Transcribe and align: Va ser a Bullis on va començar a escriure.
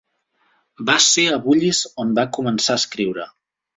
Va 0.87 0.95
ser 1.07 1.25
a 1.33 1.37
Bullis 1.43 1.81
on 2.05 2.17
va 2.21 2.27
començar 2.39 2.79
a 2.79 2.83
escriure. 2.85 3.29